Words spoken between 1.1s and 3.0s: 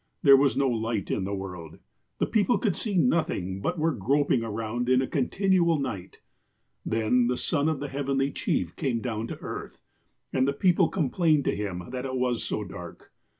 in the world. The people could see